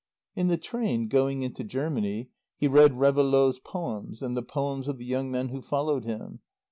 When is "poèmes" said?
3.59-4.23, 4.41-4.87